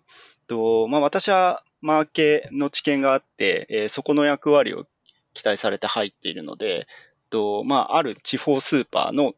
[0.47, 4.87] とまあ、私はマーケの知見があって、えーそこの役割を
[5.35, 6.87] 期待されて入っているので、
[7.29, 9.35] とまあ、ある地方スーパーの、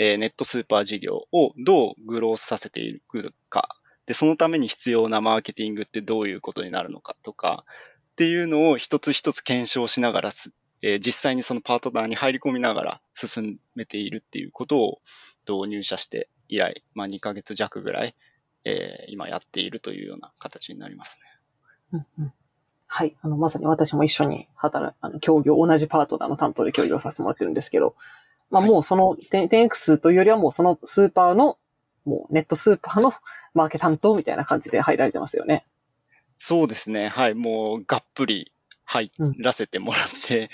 [0.00, 3.76] えーネットスーパー事業をどうグロースさせていくか、
[4.06, 7.64] で、そのために必要なマーケティングってどういうことになるのかとか、
[8.10, 10.52] っていうのを一つ一つ検証しながらす、
[10.82, 15.00] えー実際にそのパートナーに入り込みながら進めているっていうことを
[15.44, 18.16] と入社して以来、まあ、2ヶ月弱ぐらい、
[18.64, 21.33] えー今やっているというような形になりますね。
[21.92, 22.32] うんうん
[22.96, 23.16] はい。
[23.22, 27.96] あの、まさに私も一緒に働く、あの、協業、同じパートナーの担当で協業させてもらってるんですけど、
[28.50, 31.58] まあはいもうその 10- 10X というよりはもうそのスーパーの、
[32.04, 33.12] もうネットスーパーの
[33.52, 35.66] マーケ担当みたいな感じで入られてますよね。
[36.38, 37.08] そうですね。
[37.08, 37.34] はい。
[37.34, 38.52] もうがっぷり
[38.84, 40.50] 入らせてもらって、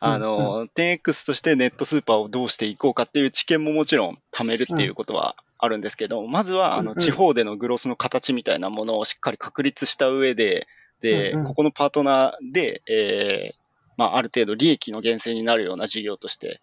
[0.00, 10.66] あ、の、10X としてネットスーパーをどうしていこうかっていう知見ももちろん貯めるっていうことはあるんですけど、まずはあの地方でのグロスの形みたいなものをしっかり確立した上で、
[11.00, 13.64] で、うんうんここのパートナーで、えー
[13.96, 16.60] まあ、ある程度利益の源泉になるような事業として、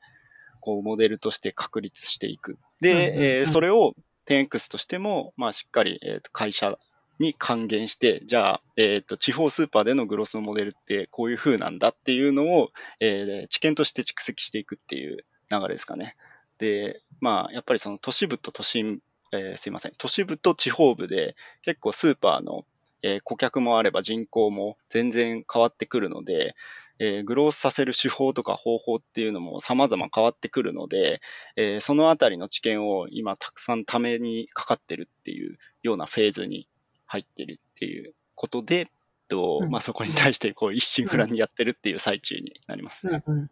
[0.59, 2.57] こう、モデルとして確立していく。
[2.81, 3.95] で、うんうんうんえーそれを
[4.27, 6.77] 10X としても、まあ、しっかり、えーと会社
[7.19, 16.15] に還元して、じゃあ、えっ、と、地方スーパーでのグロスのモデルってこういう風なんだっていうのを、えー知見として蓄積していくっていう流れですかね。
[16.61, 18.99] で、まあ、やっぱりその都市部と都心、
[19.33, 22.65] えーすいません、都市部と地方部で結構スーパーの、
[23.01, 26.55] えー顧客もあれば人口も全然変わってくるので、
[26.99, 31.19] えーグロースさせる手法とか方法っていうのも様々変わってくるので、
[31.55, 36.67] えーそのあたりの知見を今たくさんためにかかってるっていうようなフェーズに
[37.07, 38.87] 入ってるっていうことで、
[39.31, 43.23] とうんまあ、そこに対してこう一心不乱にやってるっていう最中になりますね。
[43.25, 43.49] うんうん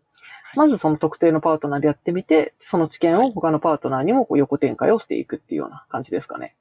[0.56, 6.56] まずその特定のパートナーでやってみて、その知見を他のパートナーにもこう横展開をしていくっていうような感じですかね。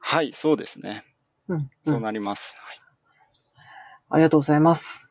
[0.00, 1.04] はい、そうですね。
[1.48, 1.70] うん。
[1.82, 2.56] そううんなります。
[2.58, 2.80] はい
[4.10, 5.06] ありがとうございます。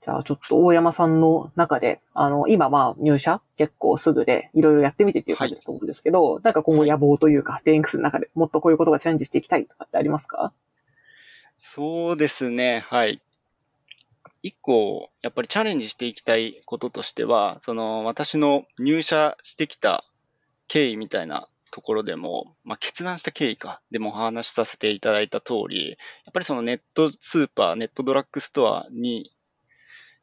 [0.00, 10.52] じゃあちょっと大山さんの中で、あの、今まあ入社結構すぐでいろいろやってみてっていう感じだと思うんですけど、なんか今後野望というか、10X の中でもっとこういうことがチャレンジしていきたいとかってありますか？
[11.60, 12.80] そうですね。
[12.88, 13.20] はい。
[14.42, 20.04] 一個、やっぱりチャレンジしていきたいこととしては、その私の入社してきた
[20.68, 25.94] 経緯みたいなところでも、まあ、決断した経緯か、でもお話しさせていただいた通り、や
[26.30, 29.32] っぱりそのネットスーパー、ネットドラッグストアに、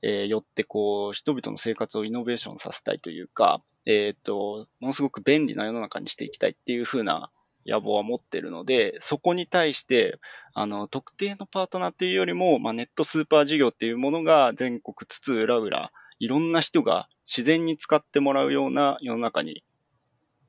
[0.02, 7.32] えー、よってこう、人々の生活をイノベーションさせたいというか、えっ、ー、と、ものすごく便利な世の中にしていきたいっていう風な
[7.66, 10.20] 野望は持ってるので、そこに対して、
[10.54, 19.64] あの、特定のパートナーっていうよりも、まあ、ネットスーパー事業っていうものが全国津々浦々、いろんな人が自然に使ってもらうような世の中に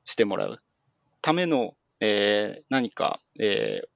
[0.05, 0.61] してもらう
[1.21, 3.87] ための、えー、何か、えー、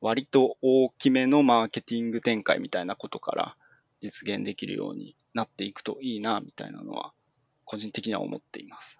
[0.00, 3.56] 割と大きめのマーケティング展開みたいなことから
[4.00, 7.12] 実現できるようになっていくといいな、みたいなのは、
[7.64, 8.98] 個人的には思っています。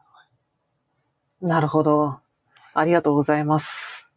[1.41, 2.21] なるほど。
[2.75, 4.11] ありがとうございます。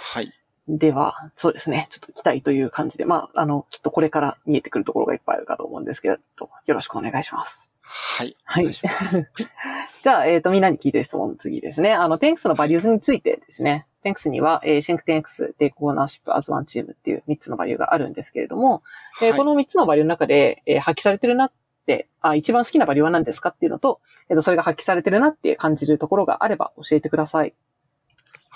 [0.00, 0.32] はい。
[0.68, 1.86] では、そうですね。
[1.90, 7.72] ちょっと期待という感じで、まあ、あの、きっとこれから見えてくるところがいっぱいあるかと思うんですけど、よろしくお願いします。
[7.80, 8.36] はい。
[8.44, 8.68] はい。
[10.02, 11.94] じゃあ、えっ、ー、と、みんなに聞いてる質問次ですね。
[11.94, 13.86] あの、10X の Values についてですね。
[14.02, 18.82] 10X には、えー、 Think 10x、Take Ownership、As One Team っていう3つのバリューがあるんですけれども、
[19.14, 21.52] はい、えー、この3つのバリューの中で、えー、発揮されてるなっ
[21.86, 27.54] て、あ、一番好きなバリューは何ですかっていうのと、えっ、ー、と、それが発揮されてるなって感じるところがあれば教えてください。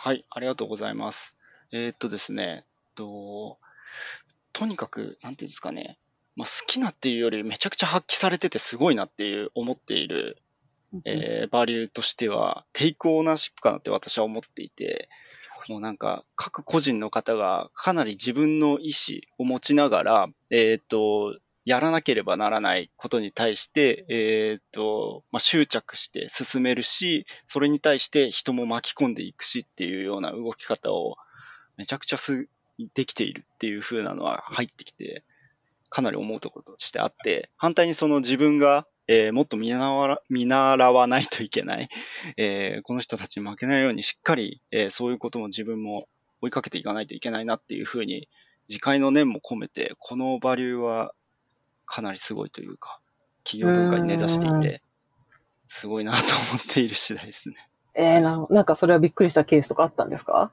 [0.05, 1.37] はい、ありがとうございます。
[1.71, 2.65] えー、っとですね、
[2.97, 3.61] と、
[4.53, 5.97] とにかく、なんていうんですかね、
[6.35, 10.39] まあ、好きなっていうよりめちゃくちゃ発揮されててすごいなっていう思っている、
[11.05, 15.09] えー、バリューとしては、テイクオーナーシップかなって私は思っていて、
[15.69, 31.17] もうなんか各個人の方がかなり自分の意思を持ちながら、えっ、ー、と、やらなければならないことに対して、えっ、と、まあ、執着して進めるし、それに対して人も巻き込んでいくしっていうような動き方を
[31.77, 32.49] めちゃくちゃす
[32.95, 35.23] できているっていう風なのは入ってきて、
[35.89, 41.89] かなり思うところとしてあって、反対にその自分が、えー、もっと見習見習わないといけない、
[42.37, 46.07] えー、この人たちに負けないようにしっかり、えー、そういうことも自分も
[46.41, 48.29] 追いかけていかないといけないなっていうふうに、
[48.69, 51.13] 自戒の念も込めて、このバリューは
[51.93, 53.01] かなりすごいというか、
[53.45, 54.81] 企業文化に根ざしていて、
[55.69, 57.57] すごいなと思っている次第ですね。
[57.95, 60.53] えー、ななんかそれはびっくりしたケースとかあったんですか？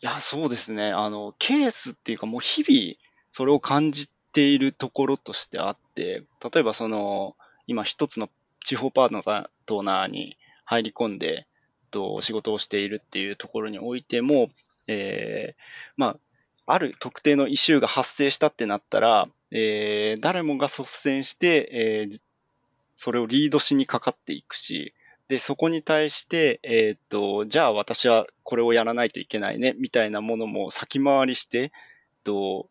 [0.00, 0.92] いや、そうですね。
[0.92, 2.96] あの、ケースっていうかもう日々
[3.30, 8.30] それを感じているところとしてあって、例えばその、今一つの
[8.64, 11.46] 地方パートナーに入り込んで、
[11.90, 14.48] と仕事をしているっていうところにおいても、
[14.86, 15.62] えー、
[15.98, 16.16] まあ、
[16.72, 22.20] ある特定のイシューが発生したってなったら、えー、誰もが率先して、えー、
[22.96, 24.94] それをリードしにかかっていくし、
[25.28, 31.72] で、そこに対して、えっ、と、じゃあ私はこれをやらないといけないね、みたいなものも先回りして、
[32.24, 32.68] と、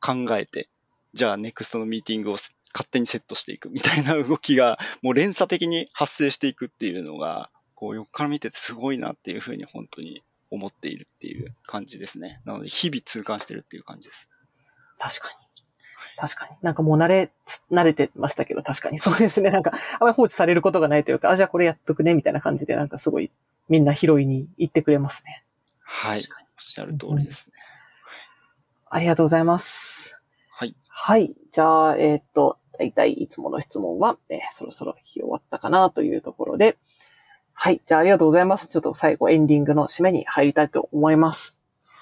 [0.00, 0.68] 考えて、
[1.12, 12.40] じゃあネクストのミーティングを勝手にセットしていくみたいな動きが、もう連鎖的に発生していくっていうのが、こう横から見ててすごいなっていうふうに本当に思っているっていう感じですね。
[12.44, 14.28] なので日々痛感してるっていう感じです。
[14.98, 15.43] 確かに。
[16.16, 16.56] 確かに。
[16.62, 17.30] なんかもう慣れ、
[17.70, 19.50] 慣れてましたけど、確かにそうですね。
[19.50, 23.30] なんか、あまり放置されることがないというか、あ、じゃあこれやっとくね、みたいな感じで、なんかすごい、
[23.68, 25.44] みんな拾いに行ってくれますね。
[25.82, 26.18] はい。
[26.18, 26.24] おっ
[26.58, 27.52] しゃる通りですね、
[28.90, 28.96] うん。
[28.96, 30.18] ありがとうございます。
[30.50, 30.76] はい。
[30.88, 31.34] はい。
[31.50, 36.76] じゃあ、えー、っと、大体いつもの質問は、えー、そろそろ日終わったかなというところで、
[37.52, 37.80] はい。
[37.86, 38.66] じゃあありがとうございます。
[38.66, 41.56] ちょっと最後エンディングの締めに入りたいと思います。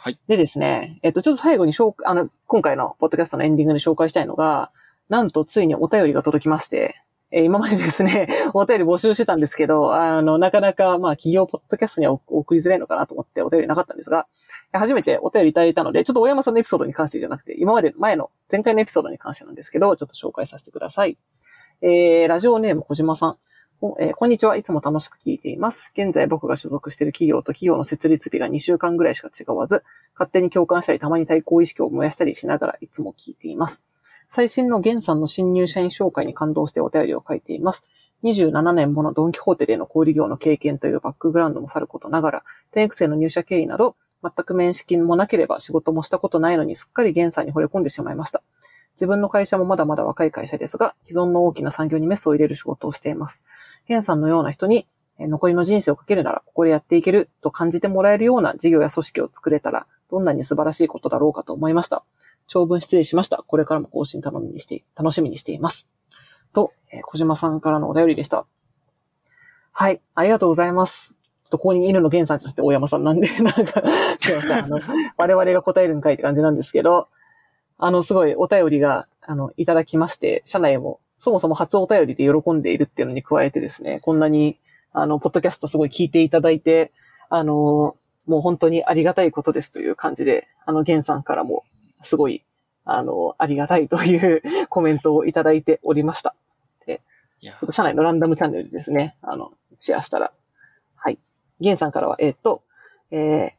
[0.04, 0.18] はい。
[0.26, 4.72] でですね、えっと、ちょっと最後に紹介、あの、今回のポッドキャストのエンディングで紹介したいのが、
[5.08, 6.96] なんとついにお便りが届きまして、
[7.30, 14.26] えー、今までですね、 お便り募集してたんですけど、あの、なかなか、まあ、企業ポッドキャストには送りづらいのかなと思ってお便りなかったんですが、
[14.72, 21.16] 初めてお便りいただいたので、ちょっと大山さんのエピソードに関してじゃなくて、今まで前の、前回のエピソードに関してなんですけど、ちょっと紹介させてください。
[21.80, 23.36] えー、ラジオネーム小島さん。
[23.98, 24.56] えー、こんにちは。
[24.56, 25.90] いつも楽しく聞いています。
[25.96, 29.82] 現在僕が所属している企業と企業の設立日が2週間ぐらいしか違わず、
[30.14, 33.82] 勝手に共感したり、たまに対抗意識を燃やしたりしながらいつも聞いています。
[34.28, 37.84] 最新のゲンさんの新入社員紹介に感動してお便りを書いています。
[38.22, 48.44] 27年ものドンキホーテでの小売業の経験というバックグラウンドもさることながら、転育生の入社経緯など、全く面識もなければ仕事もしたことないのにすっかりゲンさんに惚れ込んでしまいました。
[48.94, 53.42] 自分の会社もまだまだ若い会社ですが、既存の大きな産業にメスを入れる仕事をしています。
[53.86, 54.86] ケンさんのような人に、
[55.18, 62.04] 残りの人生をかけるなら、ここでやっていけると感じてもらえるような事業や組織を作れたら、どんなに素晴らしいことだろうかと思いました。
[62.46, 63.38] 長文失礼しました。
[63.46, 65.88] これからも更新頼みにして、楽しみにしています。
[66.52, 68.46] と、え、小島さんからのお便りでした。
[69.72, 71.16] はい、ありがとうございます。
[71.44, 73.82] ちょっとここにいるの源さんじゃなくて大山さんなんで、 なんか、
[74.18, 74.80] すいません、あの、
[75.16, 77.08] 我々が答えるんかいって感じなんですけど、
[77.78, 84.58] あの、すごいお便りが、あの、いただきまして、社内も、そもそも初お便りで喜んでいるっていうのに加えてですね、こんなに、
[84.92, 86.90] あの、ポッドキャストすごい聞いていただいて、
[87.28, 87.94] あの、
[88.26, 91.62] もう本当にありがたいことですという感じで、あの、源さんからも、
[92.02, 92.42] すごい、
[92.84, 96.34] あの、ありがたいという コメントをいただいておりました。
[96.86, 97.00] で、
[97.70, 100.32] 社内のランダムキャンネルですね、あの、シェアしたら。
[100.96, 101.20] はい。
[101.60, 102.64] 源さんからは、えー、っと、
[103.12, 103.52] えー、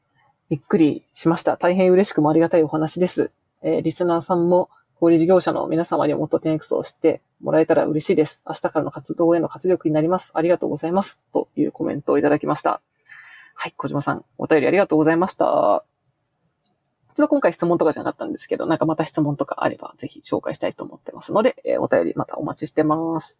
[0.49, 1.55] びっくりしました。
[1.55, 3.31] 大変嬉しくもありがたいお話です。
[3.61, 4.69] えー、リスナーさんも、
[5.03, 8.41] 小売事業者の皆様にもっと 10X を知ってもらえたら嬉しいです。
[8.47, 10.31] 明日からの活動への活力になります。
[10.33, 11.21] ありがとうございます。
[11.33, 12.81] というコメントをいただきました。
[13.53, 15.83] はい、小島さん、お便りありがとうございました。
[17.15, 23.39] ちょっと今回質問とかじゃなかったんですけど、なんかまた質問とかあればぜひ紹介したいと思ってますので、えー、お便りまたお待ちしてます。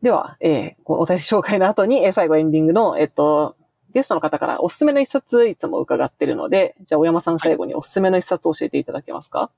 [0.00, 3.56] では、えー、お便り紹介の後に、えー、最後エンディングの、えっと、
[3.92, 9.50] ゲストの方からおすすめの一冊いつも伺ってるので、じゃあ、小山さん最後におすすめの一冊教えていただけますか？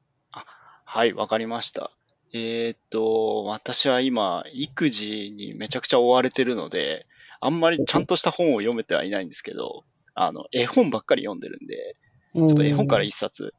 [0.85, 1.93] はい、わ、はい、かりました。
[2.37, 7.07] えー、っと、私は今、育児にめちゃくちゃ追われてるので、
[7.41, 11.97] あんまりちゃんとした本を読めてはいないんですけど、あの、絵本ばっかり読んでるんで、
[12.35, 13.55] ちょっと絵本から一冊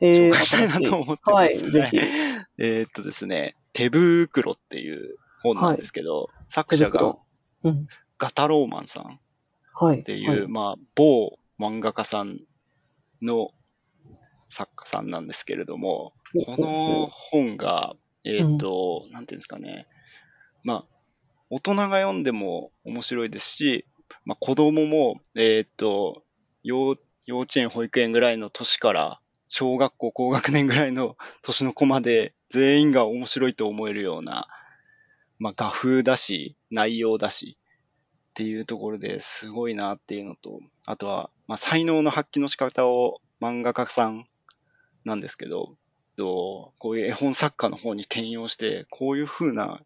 [0.00, 1.98] 紹介したいなと思ってます、ね、はい、 ぜひ。
[2.58, 7.16] えっとですね、手袋っていう本なんですけど、はい、作者が、
[7.64, 9.18] うん、ガタローマンさん
[9.92, 12.38] っていう、はい、まあ、某漫画家さん
[13.22, 13.50] の
[14.46, 16.12] 作家さんなんですけれども、
[16.46, 19.86] この本が、えっ、ー、と、うん、なんていうんですかね、
[20.62, 20.84] まあ、
[21.48, 23.86] 大人が読んでも面白いですし、
[24.24, 26.22] まあ、子供も、えっ、ー、と
[26.62, 26.96] 幼、
[27.26, 34.48] 幼稚園、保育園ぐらいの年から、小学校高学年ぐらいの 年の子まで全員が面白いと思えるような、
[35.38, 37.56] まあ、画風だし、内容だし、
[38.30, 44.28] っていうところですごいなっていうのと、あとは、まあ、才能の発揮の仕方を漫画家さん
[45.04, 45.76] なんですけど、
[46.26, 49.80] こういう絵本作家の方に転用して、こういう風な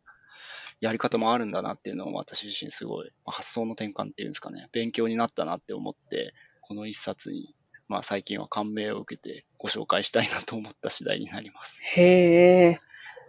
[0.81, 7.55] やり方もあるんだなっていうのを私自身すごい、発想の転換っていうんですかね、勉強になったなって思って、この一冊に、
[7.89, 11.79] まあ最近は感銘を受けてご紹介したいなと思った次第になります。
[11.83, 12.81] へえ。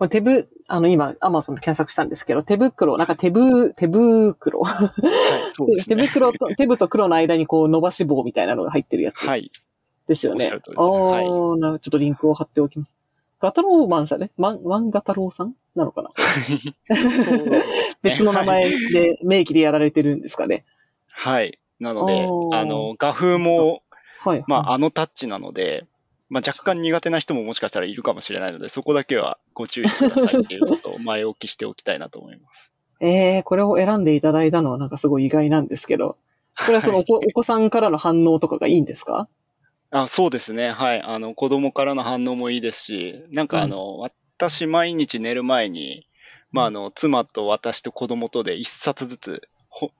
[0.09, 4.61] 手ぶ、あの、今、アマゾン検索したんですけど、手袋、なんか手ぶ、手袋。
[4.63, 4.91] は
[5.77, 9.25] い、手袋と、手部と黒の間にこう伸ばし棒みたいなのが入ってるやつ。
[9.25, 9.51] はい。
[10.07, 10.49] ですよね。
[10.75, 12.95] ああ、はい、ちょっとリンクを貼っておきます。
[13.39, 14.31] ガタローマンさんね。
[14.37, 16.09] マン、マンガタローさんなのかな？
[18.01, 20.65] 別の名前で、名義でやられてるんですかね。
[21.07, 21.59] はい。
[21.79, 23.81] なので、あの、画風も、
[24.19, 25.85] はい、まあ、あのタッチなので、
[26.29, 32.71] まあ、若干苦手な人ももしかしたらいるかもしれないので、そこだけはご注意くださいっていうことを前置きしておきたいなと思います。
[32.99, 36.17] え えー、これを選んでいただいたのはなんかすごい意外なんですけど、
[36.57, 39.27] これはそのお子お子さんからの反応とかがいいんですか？
[39.97, 40.71] あそうですね。
[40.71, 41.01] はい。
[41.01, 46.05] あの、子供からの反応もいいですし、なんかあの、うん、私毎日寝る前に、
[46.51, 49.47] まあ、あの、妻と私と子供とで一冊ずつ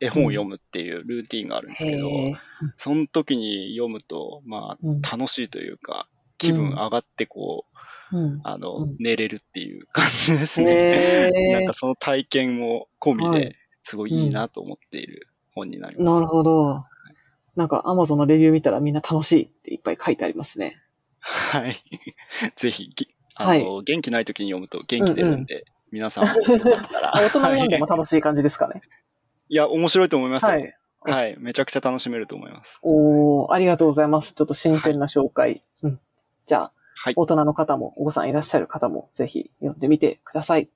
[0.02, 2.38] 絵本を読むっていうルーティンがあるんですけど、うん、
[2.76, 7.66] その時に読むと、まあ、楽しいというか、気分上がってこ
[8.12, 11.32] う、うん、あの、寝れるっていう感じですね。
[11.54, 16.14] なんかその体験も込みで、すごいいいなと思っている本になります。
[16.16, 16.84] なるほど。
[17.56, 20.78] なんか、アマゾンのレビュー見たらみんな楽しいっていっぱい書いてありますね。
[21.20, 21.76] はい。
[22.56, 22.90] ぜひ、
[23.36, 28.82] あの、はい、元気ない時に読むと元気出るんで、うんうん、皆さんも 大人が読んでも楽しい感じですかね。
[29.50, 30.50] いや、面白いと思いますよ。
[30.50, 30.76] はい。
[31.08, 31.36] はい。
[31.40, 32.80] めちゃくちゃ楽しめると思います。
[32.82, 34.34] おありがとうございます。
[34.34, 35.50] ちょっと新鮮な紹介。
[35.50, 36.00] はい、うん。
[36.48, 40.70] じゃあ、はい、大人の方も、お子さんいらっしゃる方も、ぜひ読んでみてください。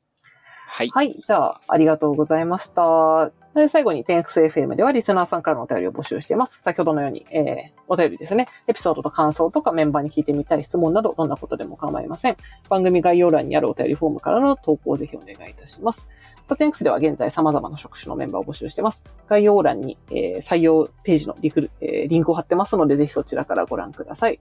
[0.67, 0.89] はい。
[0.89, 1.19] はい。
[1.25, 3.31] じゃあ、ありがとうございました。
[3.55, 6.59] で最後に 10XFM ではリスナーさんからのお便りを募集しています。
[6.61, 8.47] 先ほどのように、えー、お便りですね。
[8.67, 12.37] エピソードと感想とかメンバーに聞いてみたい質問など、どんなことでも構いません。
[12.69, 16.07] 番組概要欄にあるお便りフォームからの投稿をぜひお願いいたします。
[16.47, 19.03] トテンクスでは現在様々な職種のメンバーを募集しています。
[19.27, 24.39] 概要欄に、えー、採用ページのリクル、えー、リンクを貼ってますので、ぜひそちらからご覧ください。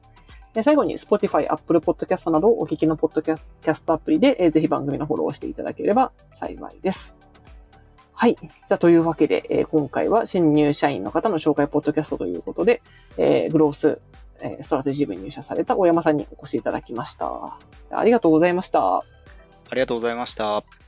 [0.62, 7.27] 最後に Spotify、Apple Podcast などお聞きのポッドキャストアプリで、えー、ぜひ番組のフォローをしていただければ幸いです。
[8.18, 8.34] はい。
[8.34, 12.82] じゃあ、というわけで、えー、今回は新入社員の方の紹介ポッドキャストということで、
[13.16, 14.00] えー、グロース、
[14.42, 17.30] えー、ストラテジー部に入社された大山さんにお越しいただきました。
[17.92, 18.96] ありがとうございました。
[18.96, 19.02] あ
[19.72, 20.87] りがとうございました。